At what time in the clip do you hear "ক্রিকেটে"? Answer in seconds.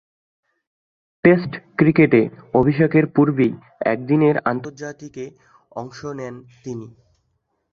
1.77-2.21